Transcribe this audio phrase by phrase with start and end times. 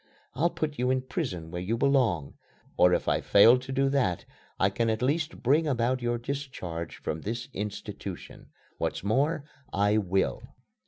[0.33, 2.33] I'll put you in prison where you belong.
[2.75, 4.25] Or if I fail to do that,
[4.59, 8.47] I can at least bring about your discharge from this institution.
[8.79, 10.41] What's more, I will."